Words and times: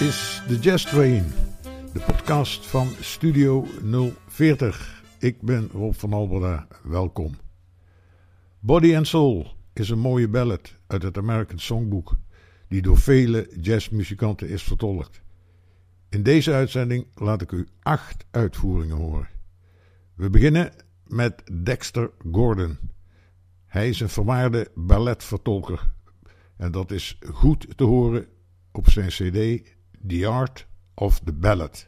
Is 0.00 0.42
de 0.48 0.58
Jazz 0.58 0.84
Train, 0.84 1.24
de 1.92 2.00
podcast 2.06 2.66
van 2.66 2.88
Studio 3.00 3.66
040. 4.26 5.02
Ik 5.18 5.42
ben 5.42 5.68
Rob 5.72 5.94
van 5.94 6.12
Alberda, 6.12 6.66
welkom. 6.82 7.34
Body 8.60 8.96
and 8.96 9.06
Soul 9.06 9.46
is 9.72 9.90
een 9.90 9.98
mooie 9.98 10.28
ballad 10.28 10.74
uit 10.86 11.02
het 11.02 11.18
American 11.18 11.58
Songbook, 11.58 12.16
die 12.68 12.82
door 12.82 12.98
vele 12.98 13.48
jazzmuzikanten 13.60 14.48
is 14.48 14.62
vertolkt. 14.62 15.22
In 16.08 16.22
deze 16.22 16.52
uitzending 16.52 17.06
laat 17.14 17.42
ik 17.42 17.52
u 17.52 17.68
acht 17.82 18.24
uitvoeringen 18.30 18.96
horen. 18.96 19.28
We 20.14 20.30
beginnen 20.30 20.72
met 21.06 21.42
Dexter 21.62 22.10
Gordon. 22.32 22.78
Hij 23.66 23.88
is 23.88 24.00
een 24.00 24.08
vermaarde 24.08 24.70
balletvertolker 24.74 25.92
en 26.56 26.72
dat 26.72 26.90
is 26.90 27.18
goed 27.32 27.66
te 27.76 27.84
horen 27.84 28.26
op 28.72 28.90
zijn 28.90 29.08
CD 29.08 29.62
The 30.02 30.24
Art 30.24 30.64
of 30.96 31.24
the 31.26 31.32
Ballad. 31.32 31.84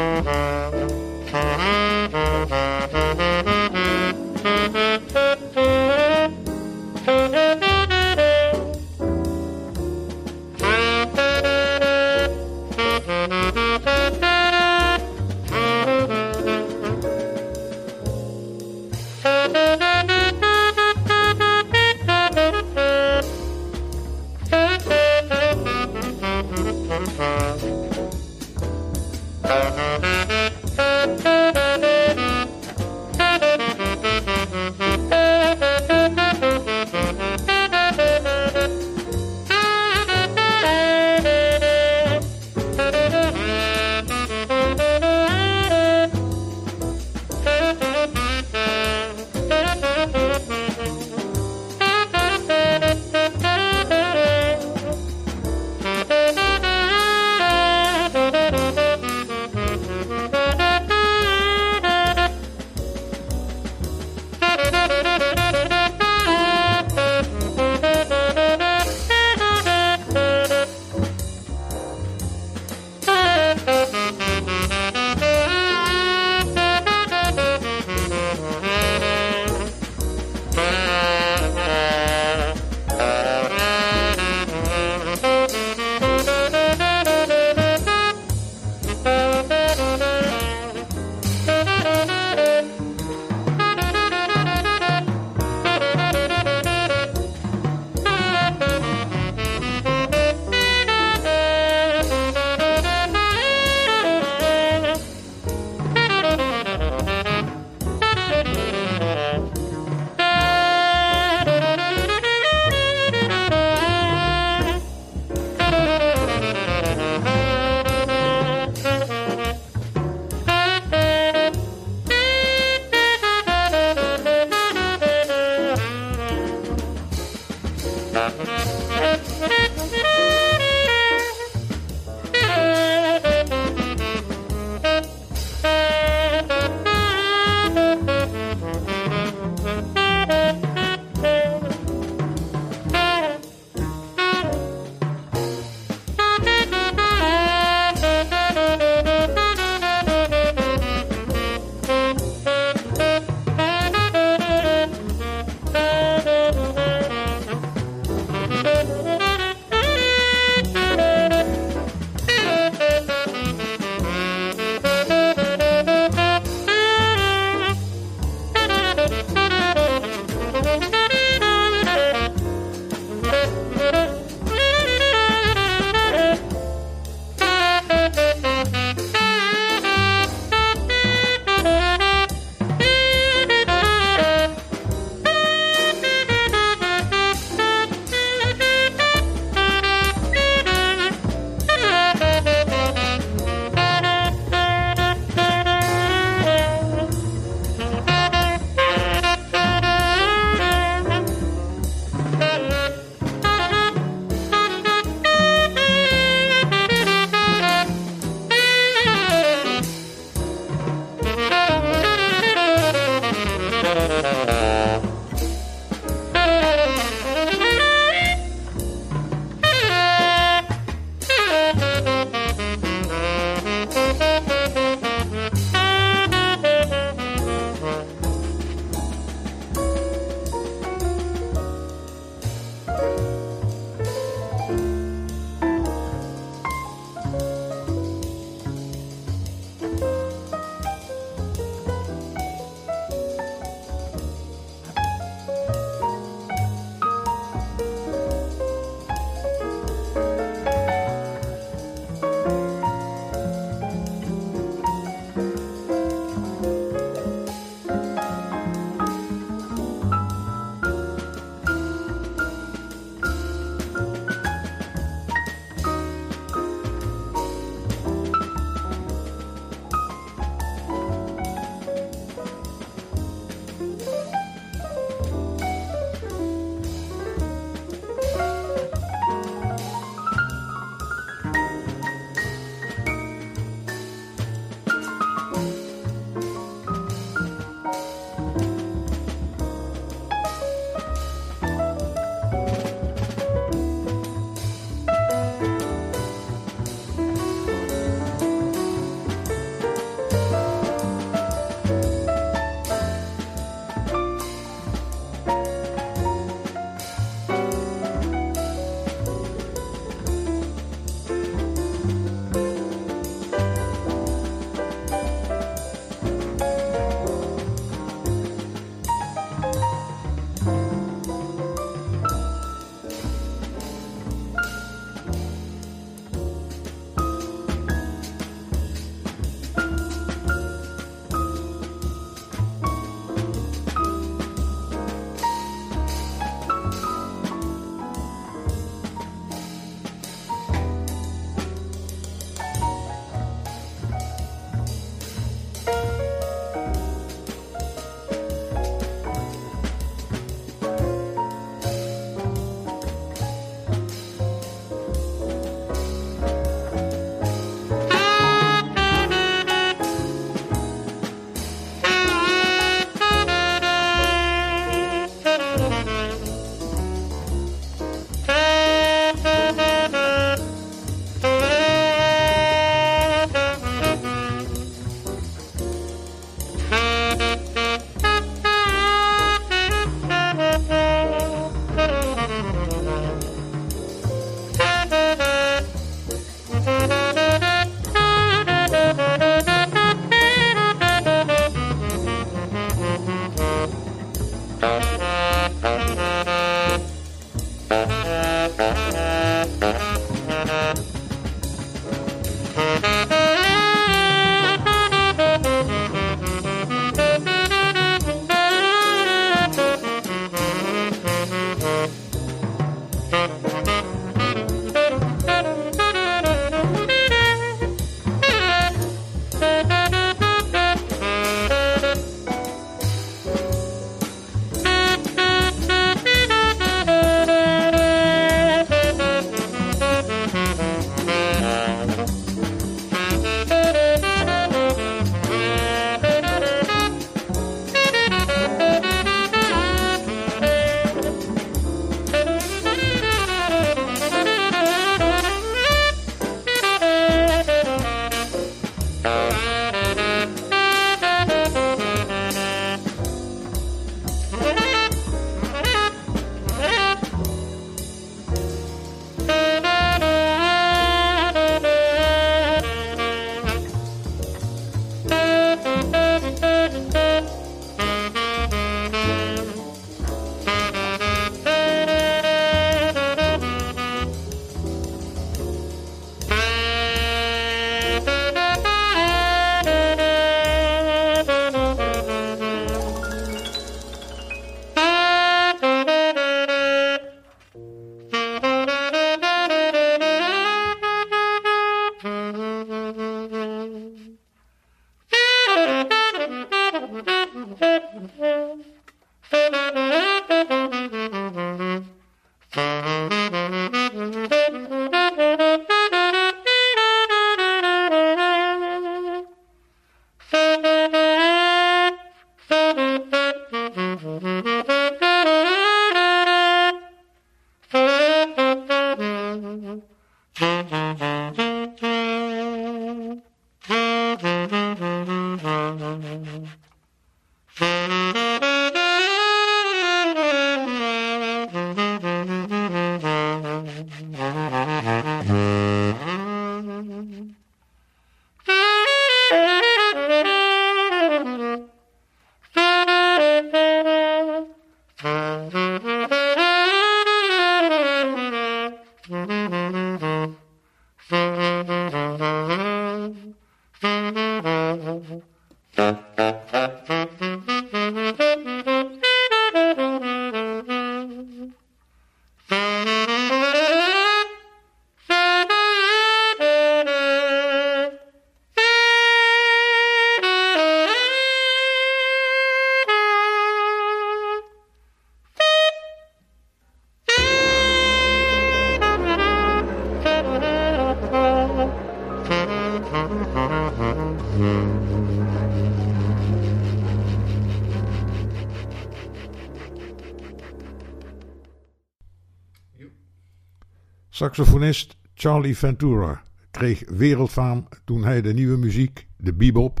Saxofonist 594.34 595.16
Charlie 595.34 595.76
Ventura 595.76 596.42
kreeg 596.70 597.02
wereldfaam 597.10 597.88
toen 598.04 598.24
hij 598.24 598.42
de 598.42 598.54
nieuwe 598.54 598.76
muziek, 598.76 599.26
de 599.36 599.54
bebop, 599.54 600.00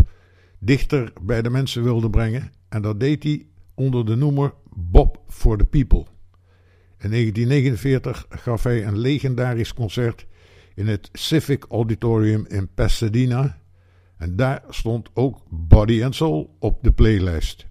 dichter 0.58 1.12
bij 1.22 1.42
de 1.42 1.50
mensen 1.50 1.82
wilde 1.82 2.10
brengen 2.10 2.52
en 2.68 2.82
dat 2.82 3.00
deed 3.00 3.22
hij 3.22 3.46
onder 3.74 4.06
de 4.06 4.14
noemer 4.14 4.54
Bob 4.76 5.22
for 5.28 5.58
the 5.58 5.64
People. 5.64 6.06
In 6.98 7.10
1949 7.10 8.26
gaf 8.28 8.62
hij 8.62 8.86
een 8.86 8.98
legendarisch 8.98 9.74
concert 9.74 10.26
in 10.74 10.86
het 10.86 11.08
Civic 11.12 11.64
Auditorium 11.68 12.46
in 12.48 12.68
Pasadena 12.74 13.58
en 14.16 14.36
daar 14.36 14.62
stond 14.68 15.10
ook 15.12 15.42
Body 15.50 16.04
and 16.04 16.14
Soul 16.14 16.56
op 16.58 16.82
de 16.82 16.92
playlist. 16.92 17.66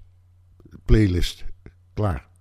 Playlist. 0.86 1.46
Klaar. 1.94 2.32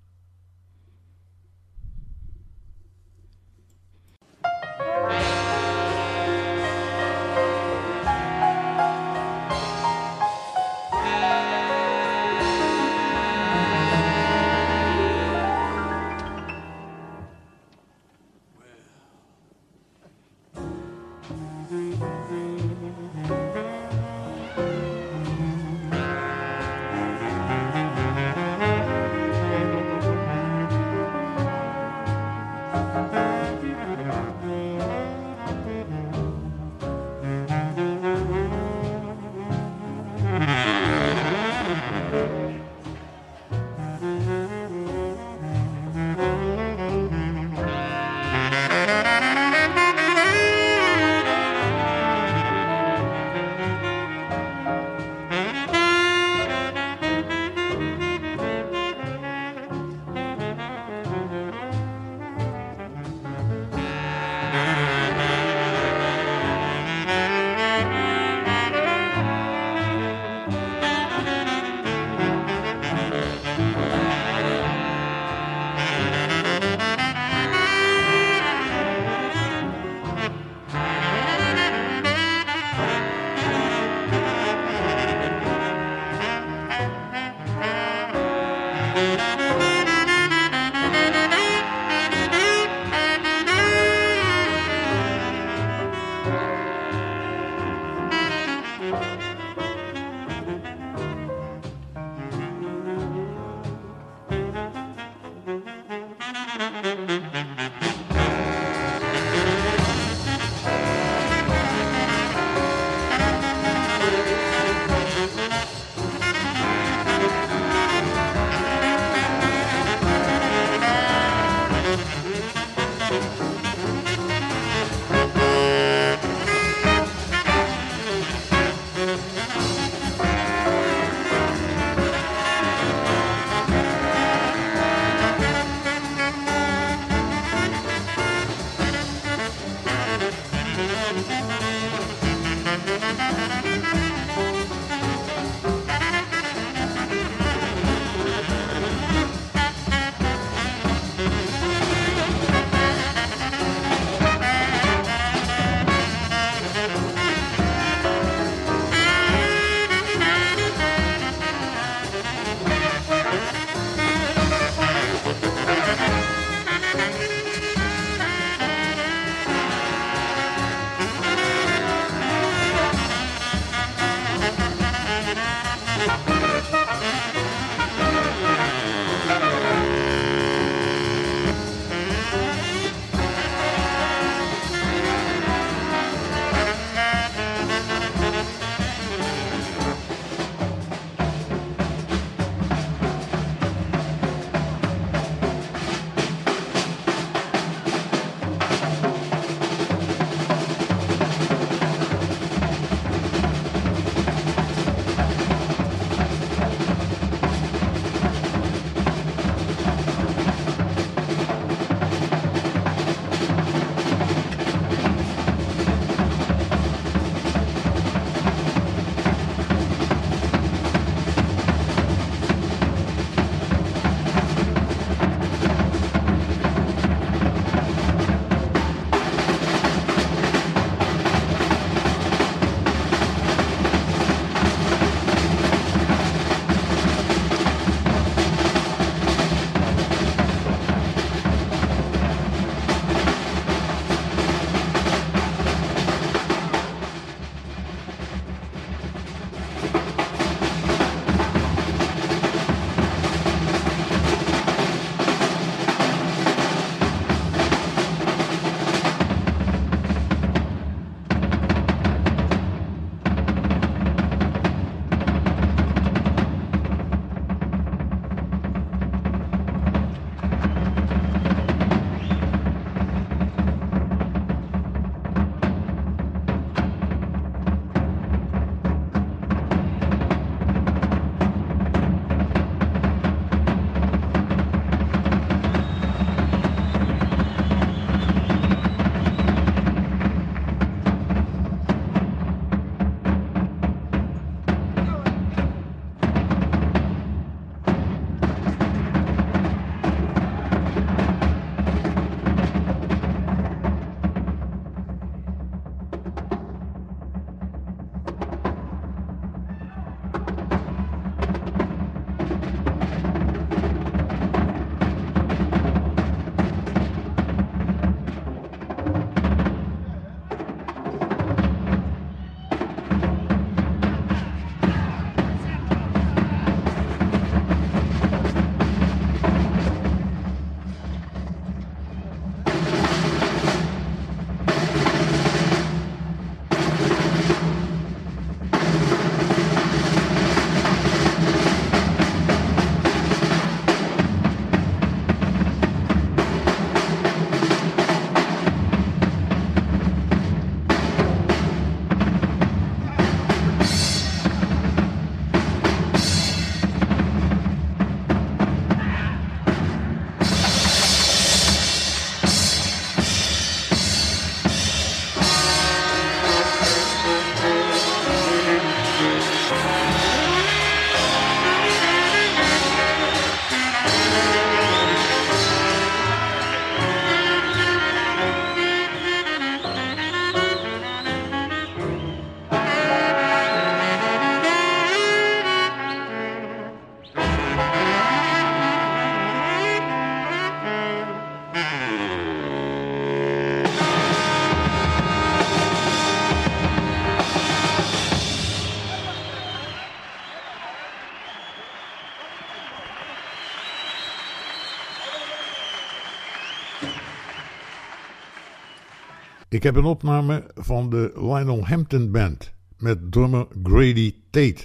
Ik 409.72 409.82
heb 409.82 409.96
een 409.96 410.04
opname 410.04 410.70
van 410.74 411.10
de 411.10 411.32
Lionel 411.34 411.86
Hampton 411.86 412.30
Band 412.30 412.72
met 412.98 413.32
drummer 413.32 413.66
Grady 413.82 414.34
Tate. 414.50 414.84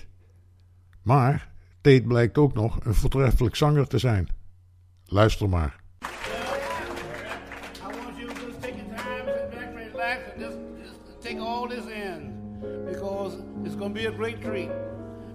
Maar 1.02 1.50
Tate 1.82 2.04
blijkt 2.08 2.38
ook 2.38 2.54
nog 2.54 2.86
een 2.86 2.94
voortreffelijk 2.94 3.56
zanger 3.56 3.88
te 3.88 3.98
zijn. 3.98 4.28
Luister 5.06 5.50
maar. 5.50 5.76
going 13.78 13.94
to 13.94 14.02
be 14.02 14.08
a 14.08 14.12
great 14.12 14.42
treat. 14.42 14.72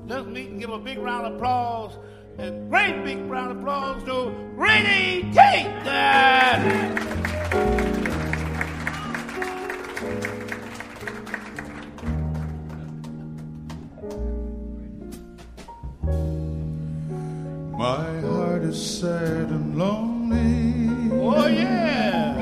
Let's 0.09 0.27
meet 0.27 0.49
and 0.49 0.61
give 0.61 0.73
a 0.73 0.79
big 0.79 0.99
round 0.99 1.27
of 1.27 1.35
applause, 1.35 1.97
a 2.39 2.51
great 2.69 3.05
big 3.05 3.19
round 3.29 3.53
of 3.53 3.59
applause 3.59 4.05
to 4.05 4.35
Grady 4.57 5.31
Tate. 5.33 7.02
is 18.73 19.01
sad 19.01 19.49
and 19.57 19.79
lonely. 19.79 21.11
Oh, 21.13 21.47
yeah. 21.47 22.33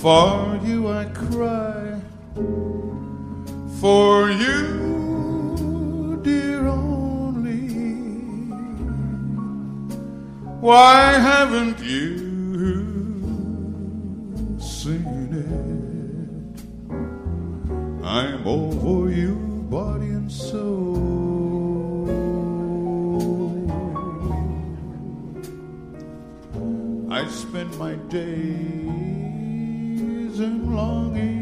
For 0.00 0.58
you 0.64 0.88
I 0.88 1.04
cry, 1.06 2.00
for 3.80 4.30
you, 4.30 6.20
dear 6.22 6.68
only. 6.68 7.66
Why 10.60 11.12
haven't 11.30 11.80
you? 11.80 12.09
spend 27.30 27.78
my 27.78 27.94
days 28.08 28.40
in 30.40 30.74
longing 30.74 31.40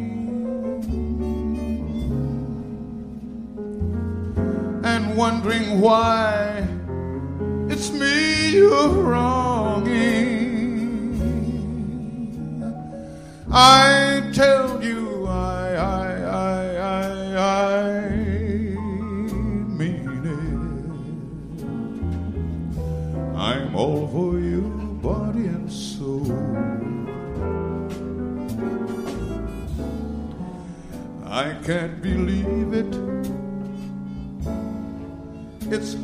and 4.84 5.16
wondering 5.16 5.80
why 5.80 6.66
it's 7.70 7.90
me 7.90 8.50
you're 8.50 8.88
wronging. 8.88 10.38
I 13.50 14.30
tell 14.34 14.82
you 14.82 15.07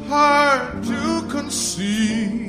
hard 0.09 0.85
to 0.85 1.23
conceive. 1.29 2.43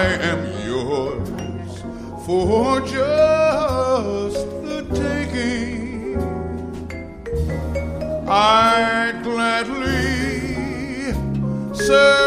I 0.00 0.06
am 0.32 0.42
yours 0.66 1.82
for 2.24 2.80
just 2.80 4.46
the 4.64 4.80
taking. 4.94 6.16
I'd 8.26 9.20
gladly 9.22 11.12
serve. 11.74 12.19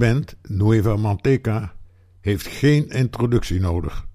Band 0.00 0.36
Nueva 0.48 0.96
Manteca 0.96 1.74
heeft 2.20 2.46
geen 2.46 2.88
introductie 2.88 3.60
nodig. 3.60 4.06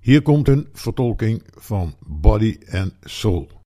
Hier 0.00 0.22
komt 0.22 0.48
een 0.48 0.68
vertolking 0.72 1.42
van 1.54 1.96
Body 2.06 2.58
and 2.70 2.92
Soul. 3.00 3.59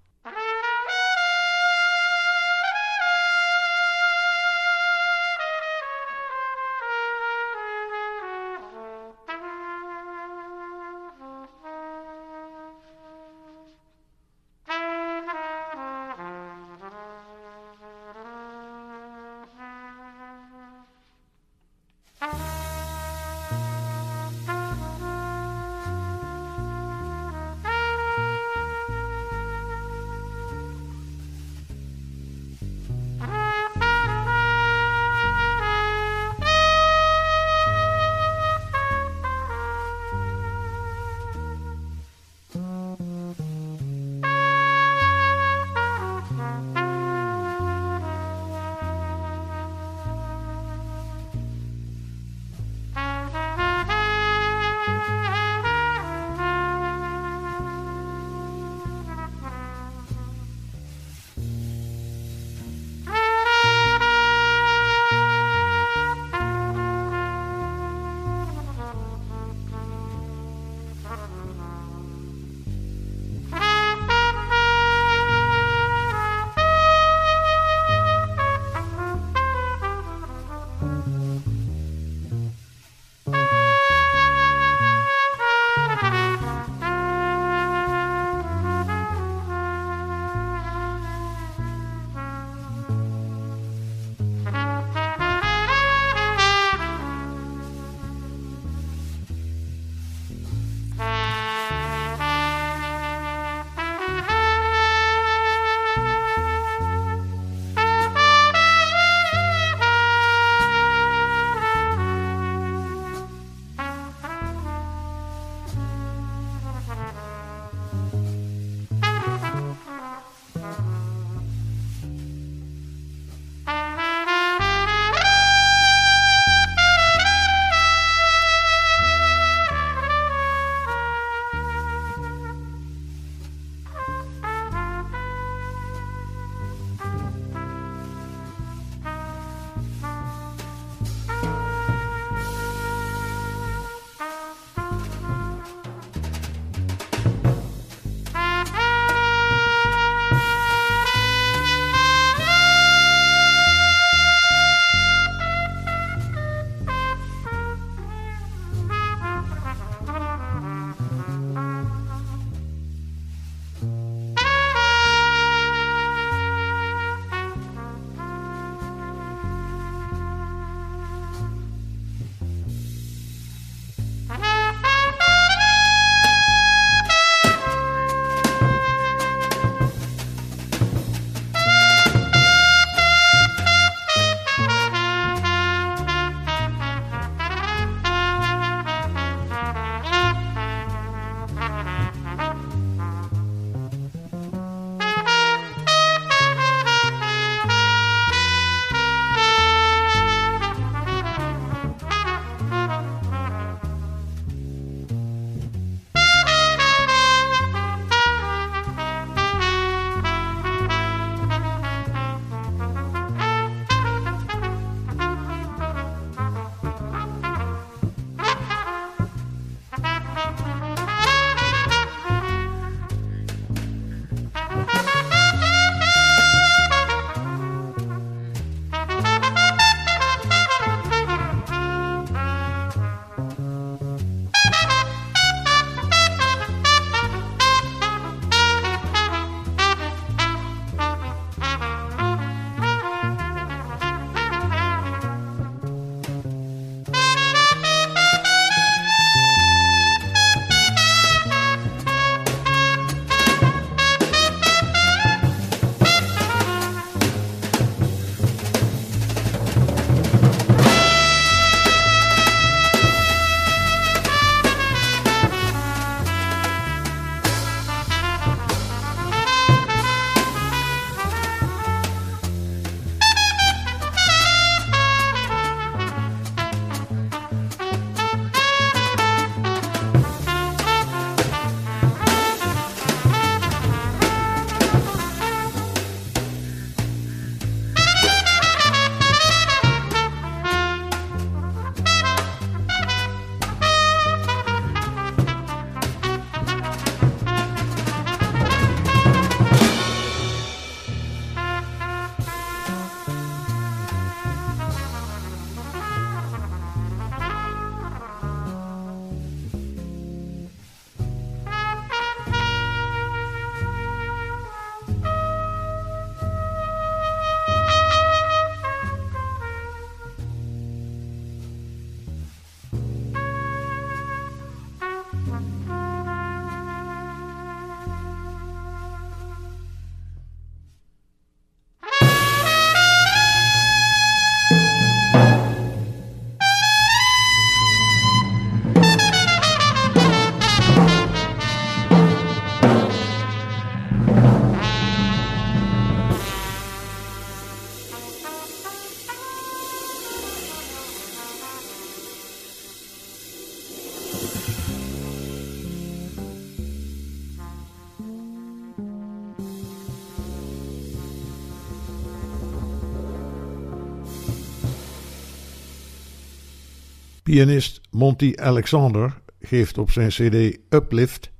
Pianist 367.55 368.01
Monty 368.11 368.53
Alexander 368.55 369.41
geeft 369.59 369.97
op 369.97 370.11
zijn 370.11 370.29
CD 370.29 370.77
Uplift 370.89 371.51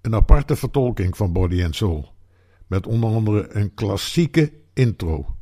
een 0.00 0.14
aparte 0.14 0.56
vertolking 0.56 1.16
van 1.16 1.32
Body 1.32 1.64
and 1.64 1.74
Soul, 1.74 2.12
met 2.66 2.86
onder 2.86 3.10
andere 3.10 3.54
een 3.54 3.74
klassieke 3.74 4.52
intro. 4.72 5.33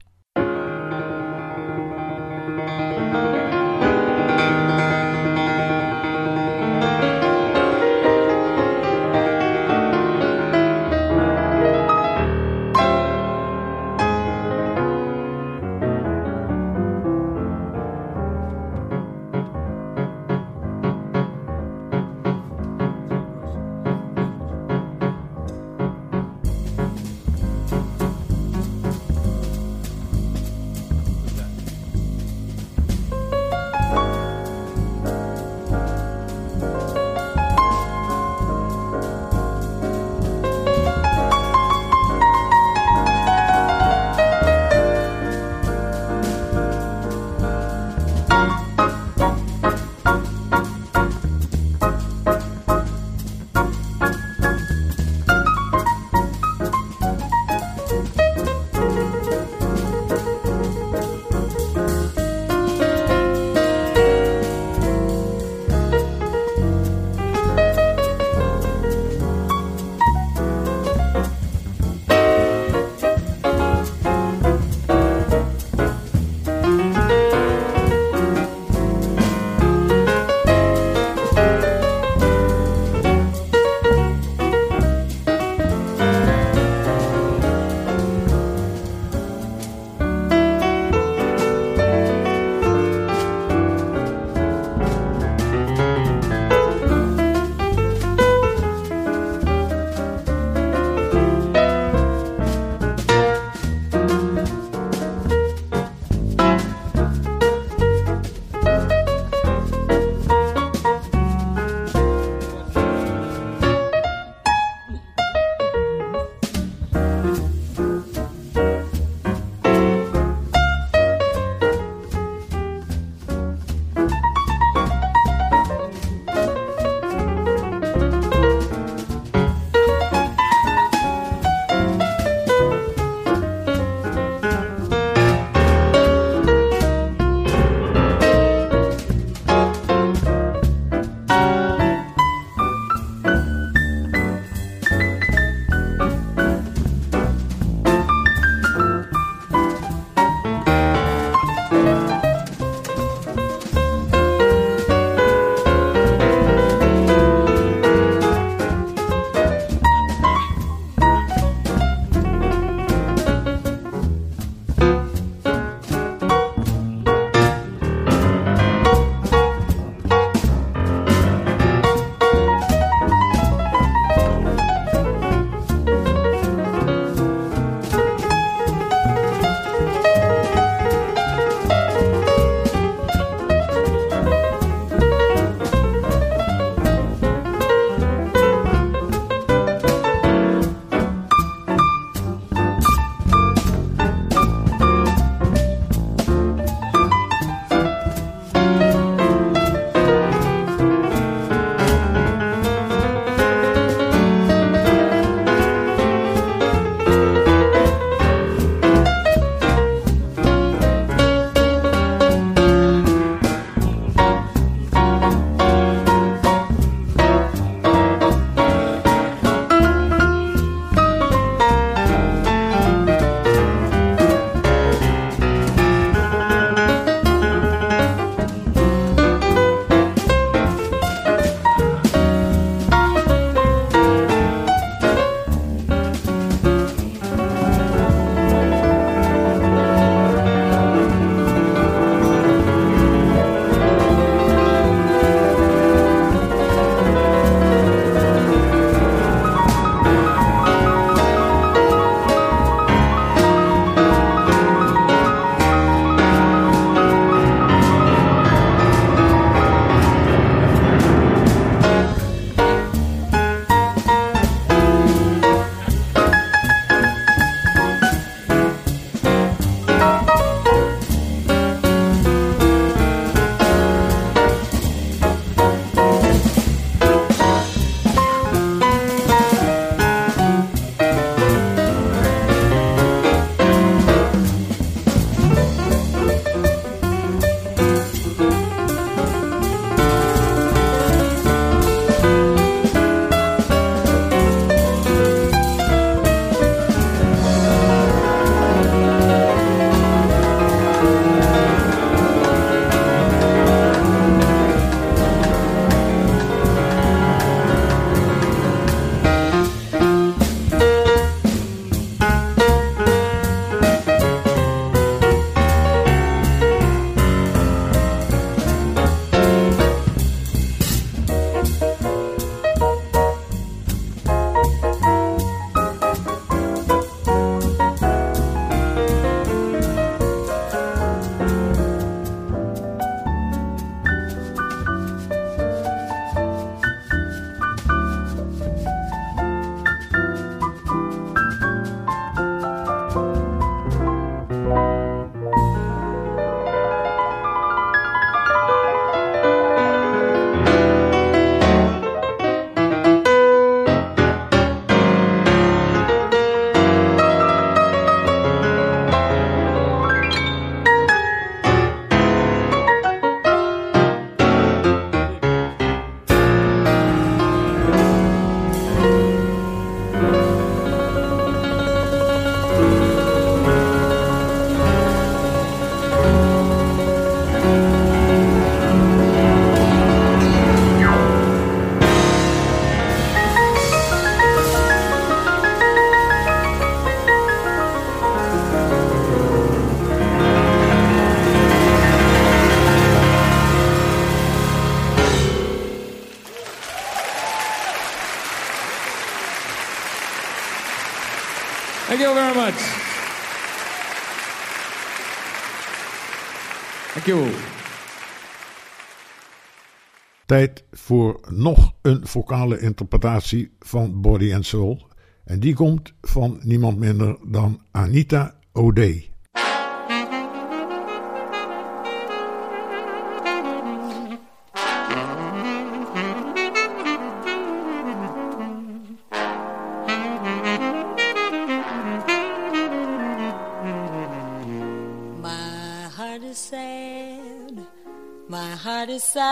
Nog 411.56 411.94
een 412.02 412.26
vocale 412.26 412.80
interpretatie 412.80 413.70
van 413.78 414.20
Body 414.20 414.54
and 414.54 414.66
Soul. 414.66 415.06
En 415.44 415.60
die 415.60 415.74
komt 415.74 416.12
van 416.20 416.58
niemand 416.62 416.98
minder 416.98 417.36
dan 417.46 417.80
Anita 417.90 418.54
O'Day. 418.72 419.31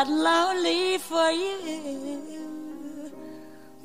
Lonely 0.09 0.99
for 0.99 1.31
you. 1.31 3.11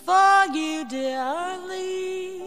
For 0.06 0.46
you, 0.54 0.86
dearly. 0.88 2.46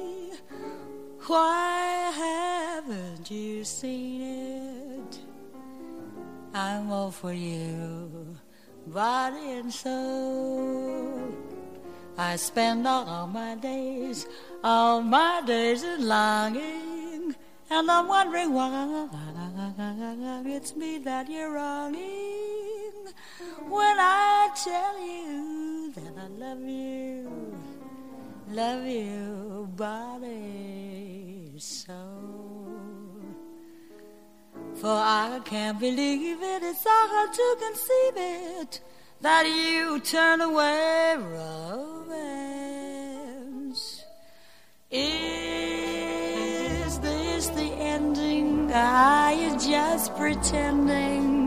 Why 1.26 2.10
haven't 2.14 3.30
you 3.30 3.64
seen 3.64 4.22
it? 4.22 5.18
I'm 6.54 6.90
all 6.90 7.10
for 7.10 7.32
you, 7.32 8.36
body 8.86 9.52
and 9.58 9.72
soul. 9.72 11.34
I 12.16 12.36
spend 12.36 12.86
all 12.86 13.26
my 13.26 13.56
days, 13.56 14.26
all 14.64 15.02
my 15.02 15.42
days 15.46 15.82
in 15.82 16.08
longing, 16.08 17.36
and 17.70 17.90
I'm 17.90 18.08
wondering 18.08 18.54
why 18.54 19.08
it's 20.46 20.74
me 20.74 20.98
that 20.98 21.28
you're 21.28 21.52
wronging 21.52 22.57
when 23.68 23.98
I 23.98 24.48
tell 24.64 25.00
you 25.00 25.92
that 25.94 26.12
I 26.18 26.28
love 26.28 26.62
you, 26.62 27.58
love 28.50 28.86
you, 28.86 29.68
body, 29.76 31.52
soul. 31.58 32.66
For 34.74 34.88
I 34.88 35.40
can't 35.44 35.78
believe 35.80 36.42
it, 36.42 36.62
it's 36.62 36.84
hard 36.86 37.32
to 37.32 37.56
conceive 37.66 38.16
it 38.16 38.80
that 39.20 39.46
you 39.46 40.00
turn 40.00 40.40
away 40.40 41.16
romance. 41.18 42.24
Is 44.90 44.98
this 47.00 47.48
the 47.48 47.62
ending? 47.62 48.72
Are 48.72 49.32
you 49.32 49.58
just 49.58 50.14
pretending? 50.14 51.37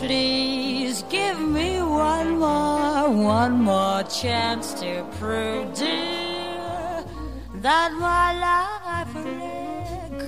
Please 0.00 1.04
give 1.10 1.38
me 1.38 1.82
one 1.82 2.38
more, 2.38 3.10
one 3.10 3.60
more 3.60 4.02
chance 4.04 4.72
to 4.80 5.04
prove, 5.18 5.74
dear, 5.74 7.04
that 7.56 7.92
my 8.00 8.32
life 8.48 9.14
wreck. 9.14 10.22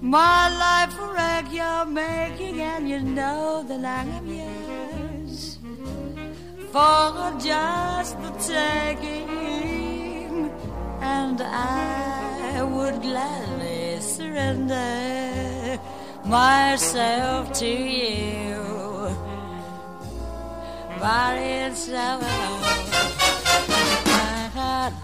My 0.00 0.48
life 0.56 0.96
wreck 1.12 1.46
you're 1.50 1.84
making, 1.84 2.60
and 2.60 2.88
you 2.88 3.00
know 3.00 3.64
that 3.66 3.84
I 3.84 4.04
am 4.18 4.28
yours 4.28 5.58
for 6.70 7.34
just 7.40 8.16
the 8.22 8.30
taking, 8.38 10.48
and 11.00 11.42
I 11.42 12.62
would 12.62 13.02
gladly 13.02 14.00
surrender 14.00 15.53
myself 16.24 17.52
to 17.52 17.66
you. 17.66 18.62
But 20.98 21.36
it's 21.38 21.88
my 21.88 22.20
heart, 24.54 24.94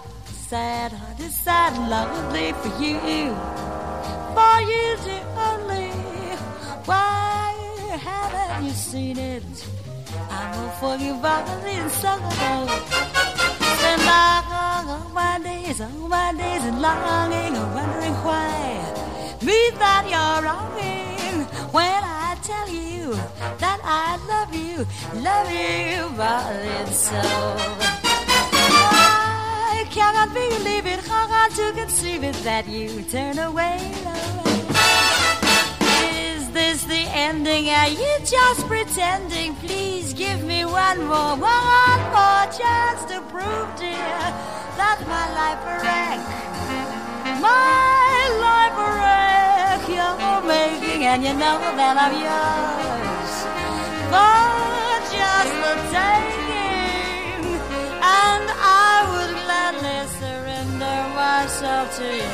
sad 0.47 0.91
heart 0.91 1.19
is 1.19 1.35
sad 1.35 1.73
and 1.73 1.89
lonely 1.89 2.53
for 2.53 2.69
you, 2.81 3.35
for 4.35 4.57
you 4.71 4.97
the 5.05 5.19
only. 5.37 5.91
Why 6.85 7.53
haven't 8.01 8.65
you 8.65 8.71
seen 8.71 9.17
it? 9.17 9.43
I'm 10.29 10.71
for 10.79 10.95
you, 10.95 11.13
body 11.15 11.71
and 11.77 11.91
soul. 11.91 12.31
Spend 13.77 14.01
all 14.09 15.09
my 15.13 15.39
days, 15.43 15.81
all 15.81 16.07
my 16.07 16.33
days 16.33 16.65
in 16.65 16.81
longing, 16.81 17.55
and 17.55 17.75
wondering 17.75 18.13
why 18.25 18.61
me 19.41 19.69
that 19.77 20.05
you're 20.09 20.43
wronging 20.43 21.10
when 21.71 22.03
I 22.03 22.37
tell 22.43 22.69
you 22.69 23.13
that 23.59 23.79
I 23.83 24.17
love 24.27 24.53
you, 24.53 24.85
love 25.21 25.49
you, 25.49 26.03
and 26.19 26.89
soul. 26.89 27.55
I 29.73 29.85
cannot 29.89 30.33
believe 30.33 30.85
it, 30.85 30.99
how 31.07 31.27
hard 31.27 31.51
to 31.53 31.71
conceive 31.79 32.23
it 32.23 32.35
that 32.43 32.67
you 32.67 33.03
turn 33.03 33.39
away. 33.39 33.79
away. 34.05 34.61
Is 36.35 36.51
this 36.51 36.83
the 36.83 37.03
ending? 37.27 37.69
Are 37.69 37.87
you 37.87 38.17
just 38.25 38.67
pretending? 38.67 39.55
Please 39.55 40.13
give 40.13 40.43
me 40.43 40.65
one 40.65 40.99
more, 41.05 41.35
one 41.37 42.03
more 42.17 42.45
chance 42.51 43.05
to 43.11 43.21
prove, 43.31 43.69
dear, 43.79 44.19
that 44.79 44.99
my 45.07 45.25
life 45.39 45.63
a 45.71 45.75
wreck. 45.83 46.19
My 47.39 48.27
life 48.45 48.77
a 48.77 48.89
wreck 48.97 49.50
you're 49.89 50.41
making, 50.45 51.05
and 51.05 51.23
you 51.23 51.33
know 51.33 51.59
that 51.79 51.95
I'm 52.03 52.13
yours. 52.27 53.33
For 54.11 54.43
just 55.15 55.53
the 55.63 55.73
taking, 55.95 57.43
and 58.01 58.45
I 58.49 58.61
would 59.11 59.31
gladly 59.43 59.99
surrender 60.19 60.97
myself 61.15 61.85
to 61.97 62.05
you 62.05 62.31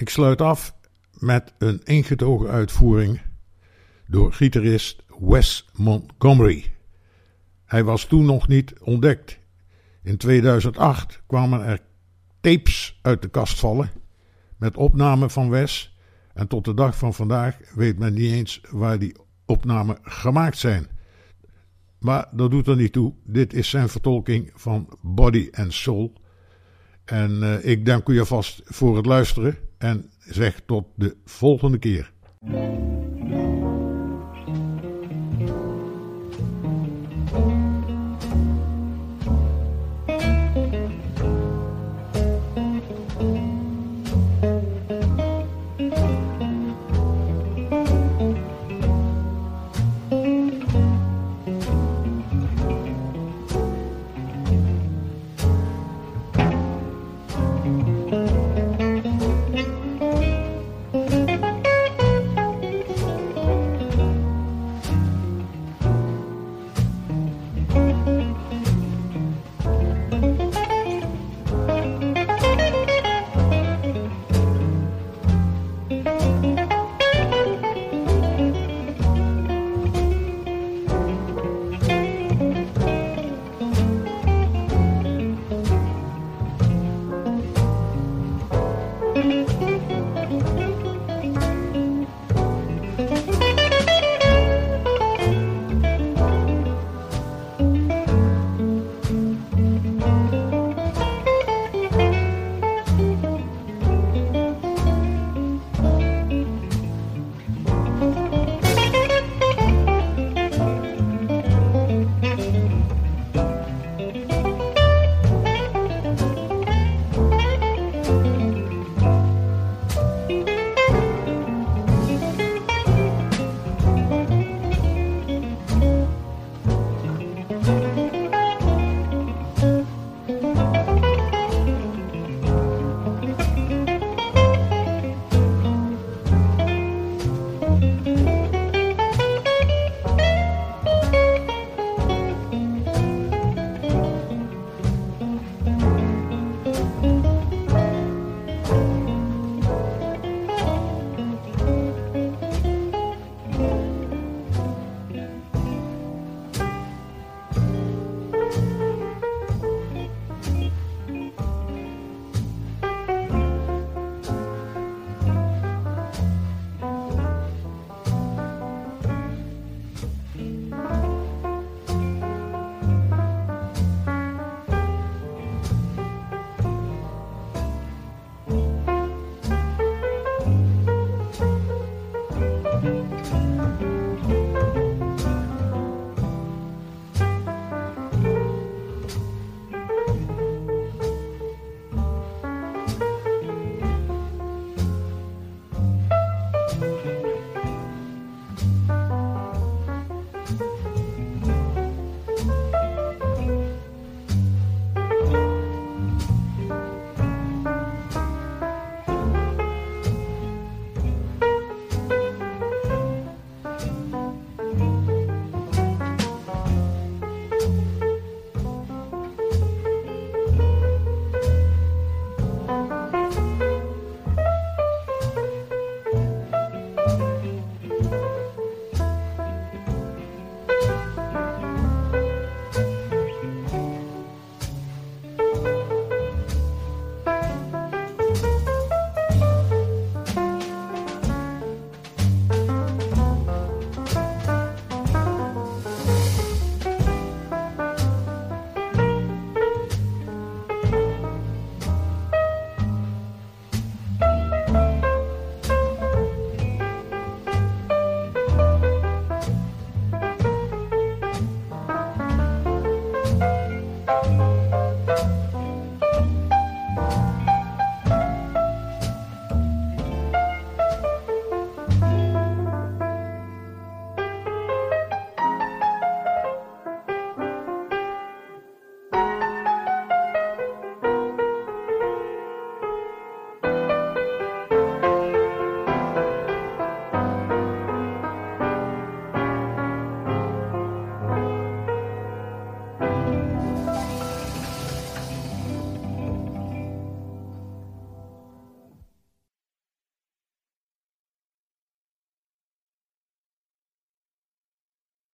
Ik 0.00 0.08
sluit 0.08 0.40
af 0.40 0.74
met 1.18 1.54
een 1.58 1.80
ingetogen 1.84 2.50
uitvoering 2.50 3.20
door 4.06 4.32
gitarist 4.32 5.02
Wes 5.18 5.68
Montgomery. 5.74 6.64
Hij 7.64 7.84
was 7.84 8.04
toen 8.04 8.24
nog 8.24 8.48
niet 8.48 8.78
ontdekt. 8.78 9.38
In 10.02 10.16
2008 10.16 11.22
kwamen 11.26 11.64
er 11.64 11.80
tapes 12.40 12.98
uit 13.02 13.22
de 13.22 13.28
kast 13.28 13.58
vallen 13.58 13.90
met 14.56 14.76
opnamen 14.76 15.30
van 15.30 15.50
Wes. 15.50 15.96
En 16.34 16.46
tot 16.46 16.64
de 16.64 16.74
dag 16.74 16.96
van 16.96 17.14
vandaag 17.14 17.58
weet 17.74 17.98
men 17.98 18.14
niet 18.14 18.32
eens 18.32 18.60
waar 18.70 18.98
die 18.98 19.16
opnamen 19.46 19.98
gemaakt 20.02 20.58
zijn. 20.58 20.86
Maar 21.98 22.28
dat 22.32 22.50
doet 22.50 22.66
er 22.66 22.76
niet 22.76 22.92
toe. 22.92 23.14
Dit 23.24 23.52
is 23.52 23.70
zijn 23.70 23.88
vertolking 23.88 24.50
van 24.54 24.98
Body 25.02 25.48
and 25.52 25.72
Soul. 25.72 26.12
En 27.10 27.42
eh, 27.42 27.70
ik 27.70 27.86
dank 27.86 28.08
u 28.08 28.18
alvast 28.18 28.60
voor 28.64 28.96
het 28.96 29.06
luisteren 29.06 29.56
en 29.78 30.10
zeg 30.18 30.60
tot 30.66 30.84
de 30.94 31.16
volgende 31.24 31.78
keer. 31.78 32.10